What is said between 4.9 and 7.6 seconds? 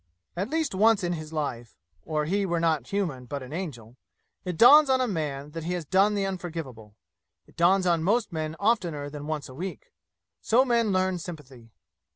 a man that he has done the unforgivable. It